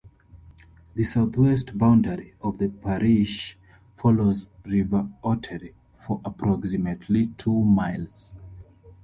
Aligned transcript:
The 0.95 1.03
southwest 1.03 1.77
boundary 1.77 2.33
of 2.41 2.57
the 2.57 2.69
parish 2.69 3.55
follows 3.97 4.49
the 4.63 4.71
River 4.71 5.07
Ottery 5.23 5.75
for 5.93 6.19
approximately 6.25 7.27
two 7.37 7.61
miles. 7.63 8.33